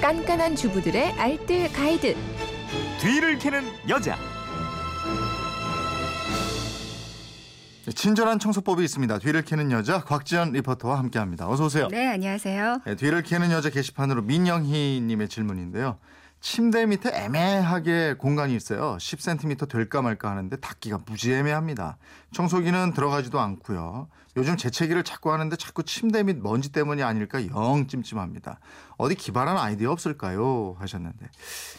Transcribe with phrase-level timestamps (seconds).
[0.00, 2.16] 깐깐한 주부들의 알뜰 가이드.
[3.00, 4.16] 뒤를 캐는 여자.
[7.84, 9.18] 네, 친절한 청소법이 있습니다.
[9.18, 11.48] 뒤를 캐는 여자 곽지연 리포터와 함께합니다.
[11.50, 11.88] 어서 오세요.
[11.90, 12.80] 네, 안녕하세요.
[12.86, 15.98] 네, 뒤를 캐는 여자 게시판으로 민영희님의 질문인데요.
[16.40, 18.96] 침대 밑에 애매하게 공간이 있어요.
[18.98, 21.98] 10cm 될까 말까 하는데 닫기가 무지 애매합니다.
[22.32, 24.08] 청소기는 들어가지도 않고요.
[24.36, 28.60] 요즘 재채기를 자꾸 하는데 자꾸 침대 밑 먼지 때문이 아닐까 영 찜찜합니다.
[28.96, 30.76] 어디 기발한 아이디어 없을까요?
[30.78, 31.26] 하셨는데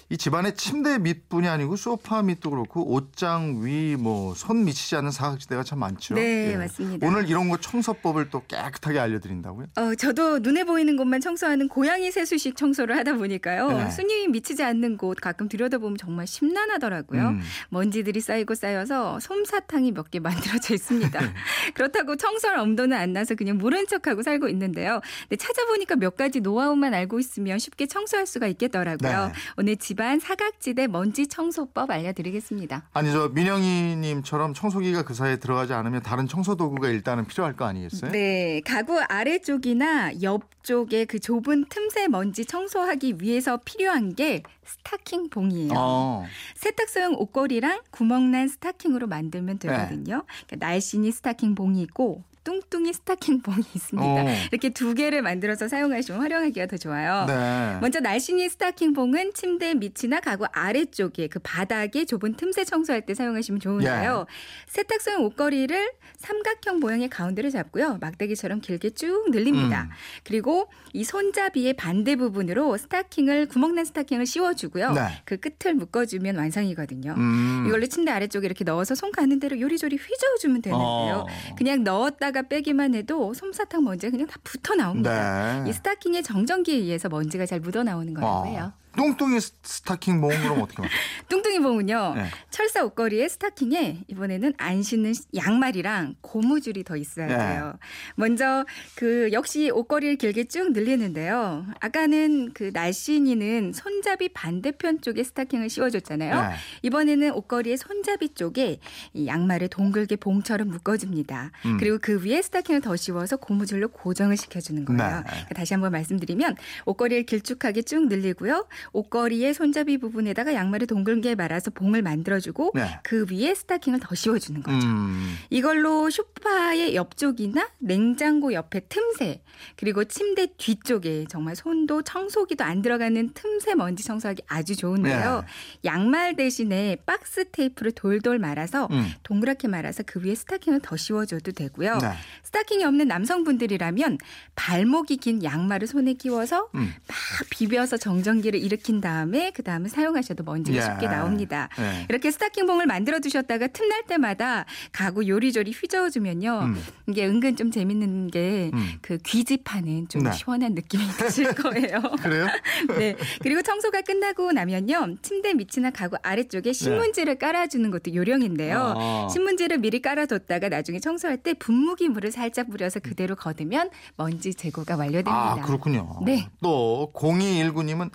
[0.10, 5.64] 이 집안의 침대 밑뿐이 아니고 소파 밑도 그렇고 옷장 위 뭐 손 미치지 않는 사각지대가
[5.64, 6.16] 참 많죠.
[6.16, 7.08] 네, 맞습니다.
[7.08, 9.68] 오늘 이런 거 청소법을 또 깨끗하게 알려드린다고요?
[9.78, 13.70] 어, 저도 눈에 보이는 곳만 청소하는 고양이 세수식 청소를 하다 보니까요.
[13.72, 13.90] 네.
[13.92, 17.30] 손님이 미치 지 않는 곳 가끔 들여다보면 정말 심란하더라고요.
[17.30, 17.42] 음.
[17.70, 21.20] 먼지들이 쌓이고 쌓여서 솜사탕이 몇 개 만들어져 있습니다.
[21.22, 21.34] 네.
[21.74, 25.00] 그렇다고 청소할 엄도는 안 나서 그냥 모른 척하고 살고 있는데요.
[25.30, 29.28] 근데 찾아보니까 몇 가지 노하우만 알고 있으면 쉽게 청소할 수가 있겠더라고요.
[29.28, 29.34] 네.
[29.58, 32.90] 오늘 집안 사각지대 먼지 청소법 알려드리겠습니다.
[32.94, 38.12] 아니 저 민영희님처럼 청소기가 그 사이에 들어가지 않으면 다른 청소 도구가 일단은 필요할 거 아니겠어요?
[38.12, 45.74] 네, 가구 아래쪽이나 옆쪽에 그 좁은 틈새 먼지 청소하기 위해서 필요한 게 스타킹 봉이에요.
[45.76, 46.26] 어.
[46.56, 50.24] 세탁소용 옷걸이랑 구멍난 스타킹으로 만들면 되거든요.
[50.48, 54.08] 그러니까 날씬이 스타킹 봉이 있고 뚱뚱이 스타킹 봉이 있습니다.
[54.08, 54.26] 어.
[54.52, 57.26] 이렇게 두 개를 만들어서 사용하시면 활용하기가 더 좋아요.
[57.28, 57.78] 네.
[57.82, 63.60] 먼저 날씬이 스타킹 봉은 침대 밑이나 가구 아래쪽에 그 바닥에 좁은 틈새 청소할 때 사용하시면
[63.60, 64.26] 좋은데요.
[64.28, 64.72] 예.
[64.72, 67.98] 세탁소용 옷걸이를 삼각형 모양의 가운데를 잡고요.
[68.02, 69.84] 막대기처럼 길게 쭉 늘립니다.
[69.84, 69.90] 음.
[70.24, 74.94] 그리고 이 손잡이의 반대 부분으로 스타킹을 구멍난 스타킹을 씌워주고요.
[74.94, 75.02] 네.
[75.26, 77.14] 그 끝을 묶어주면 완성이거든요.
[77.18, 77.66] 음.
[77.68, 81.26] 이걸로 침대 아래쪽에 이렇게 넣어서 손 가는 대로 요리조리 휘저어주면 되는데요.
[81.28, 81.56] 어.
[81.58, 85.64] 그냥 넣었다 가 빼기만 해도 솜사탕 먼지가 그냥 다 붙어 나옵니다.
[85.64, 85.70] 네.
[85.70, 88.74] 이 스타킹의 정전기에 의해서 먼지가 잘 묻어 나오는 거라고 해요.
[88.98, 89.02] 어.
[89.02, 90.94] 뚱뚱이 스- 스타킹 모음 그럼 어떻게 맞죠?
[91.30, 92.14] 뚱뚱이 봉은요.
[92.16, 92.26] 네.
[92.50, 97.38] 철사 옷걸이에 스타킹에 이번에는 안 신는 양말이랑 고무줄이 더 있어야 네.
[97.38, 97.74] 돼요.
[98.16, 101.66] 먼저 그 역시 옷걸이를 길게 쭉 늘리는데요.
[101.80, 106.50] 아까는 그 날씬이는 손잡이 반대편 쪽에 스타킹을 씌워줬잖아요.
[106.50, 106.56] 네.
[106.84, 108.80] 이번에는 옷걸이의 손잡이 쪽에
[109.14, 111.52] 이 양말을 동글게 봉처럼 묶어줍니다.
[111.66, 111.78] 음.
[111.78, 115.02] 그리고 그 위에 스타킹을 더 씌워서 고무줄로 고정을 시켜주는 거예요.
[115.02, 115.24] 네.
[115.24, 116.56] 그러니까 다시 한번 말씀드리면
[116.86, 118.68] 옷걸이를 길쭉하게 쭉 늘리고요.
[118.94, 123.00] 옷걸이의 손잡이 부분에다가 양말을 동글게 말아서 봉을 만들어주고 네.
[123.04, 124.88] 그 위에 스타킹을 더 씌워주는 거죠.
[124.88, 125.36] 음.
[125.50, 129.42] 이걸로 소파의 옆쪽이나 냉장고 옆에 틈새
[129.76, 135.44] 그리고 침대 뒤쪽에 정말 손도 청소기도 안 들어가는 틈새 먼지 청소하기 아주 좋은데요.
[135.86, 139.08] 양말 대신에 박스 테이프를 돌돌 말아서 음.
[139.24, 141.98] 동그랗게 말아서 그 위에 스타킹을 더 씌워줘도 되고요.
[141.98, 142.08] 네.
[142.44, 144.18] 스타킹이 없는 남성분들이라면
[144.56, 146.94] 발목이 긴 양말을 손에 끼워서 음.
[147.08, 147.18] 막
[147.50, 150.82] 비벼서 정전기를 일으킨 다음에 그 다음에 사용하셔도 먼지가 예.
[150.82, 151.70] 쉽게 나옵니다.
[151.78, 152.06] 네.
[152.10, 156.60] 이렇게 스타킹 봉을 만들어 두셨다가 틈날 때마다 가구 요리조리 휘저어주면요.
[156.64, 156.84] 음.
[157.08, 158.94] 이게 은근 좀 재밌는 게 음.
[159.02, 160.32] 그 귀집하는 좀 네.
[160.32, 162.02] 시원한 느낌이 드실 거예요.
[162.22, 162.48] 그래요?
[162.98, 163.16] 네.
[163.42, 165.16] 그리고 청소가 끝나고 나면요.
[165.22, 168.94] 침대 밑이나 가구 아래쪽에 신문지를 깔아주는 것도 요령인데요.
[168.98, 169.28] 아.
[169.32, 175.32] 신문지를 미리 깔아뒀다가 나중에 청소할 때 분무기 물을 살짝 뿌려서 그대로 걷으면 먼지 제거가 완료됩니다.
[175.32, 176.20] 아, 그렇군요.
[176.26, 176.48] 네.
[176.62, 178.12] 또 0219님은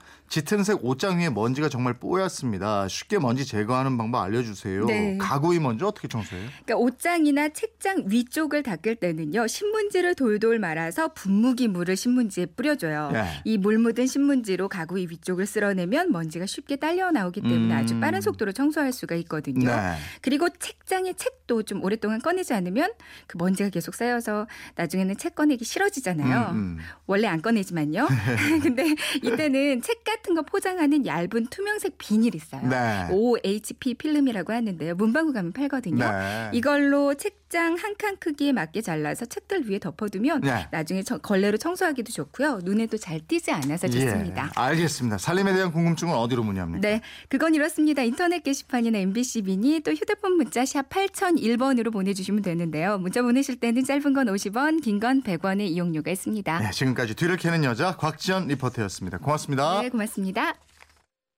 [0.46, 2.86] 짙은색 옷장 위에 먼지가 정말 뽀얗습니다.
[2.86, 4.86] 쉽게 먼지 제거하는 방법 알려주세요.
[4.86, 5.18] 네.
[5.18, 6.48] 가구 위 먼지 어떻게 청소해요?
[6.64, 13.10] 그러니까 옷장이나 책장 위쪽을 닦을 때는요 신문지를 돌돌 말아서 분무기 물을 신문지에 뿌려줘요.
[13.12, 13.24] 네.
[13.44, 17.78] 이물 묻은 신문지로 가구 위 위쪽을 쓸어내면 먼지가 쉽게 딸려 나오기 때문에 음.
[17.78, 19.68] 아주 빠른 속도로 청소할 수가 있거든요.
[19.68, 19.96] 네.
[20.20, 22.92] 그리고 책장에 책도 좀 오랫동안 꺼내지 않으면
[23.26, 24.46] 그 먼지가 계속 쌓여서
[24.76, 26.50] 나중에는 책 꺼내기 싫어지잖아요.
[26.52, 26.78] 음, 음.
[27.06, 28.06] 원래 안 꺼내지만요.
[28.62, 32.60] 근데 이때는 책 같은 거 포장하는 얇은 투명색 비닐 있어요.
[32.68, 33.08] 네.
[33.10, 34.94] OHP 필름이라고 하는데요.
[34.94, 36.04] 문방구 가면 팔거든요.
[36.08, 36.50] 네.
[36.52, 40.66] 이걸로 책장 한 칸 크기에 맞게 잘라서 책들 위에 덮어두면 네.
[40.70, 42.60] 나중에 저- 걸레로 청소하기도 좋고요.
[42.62, 44.44] 눈에도 잘 띄지 않아서 좋습니다.
[44.54, 45.16] 예, 알겠습니다.
[45.16, 46.86] 살림에 대한 궁금증은 어디로 문의합니까?
[46.86, 48.02] 네, 그건 이렇습니다.
[48.02, 52.98] 인터넷 게시판이나 MBC 미니 또 휴대폰 문자 샵 8001번으로 보내주시면 되는데요.
[52.98, 56.58] 문자 보내실 때는 짧은 건 50원, 긴 건 100원의 이용료가 있습니다.
[56.58, 59.18] 네, 지금까지 뒤를 캐는 여자 곽지연 리포터였습니다.
[59.18, 59.82] 고맙습니다.
[59.82, 59.88] 네,
[60.26, 60.54] 고맙습니다.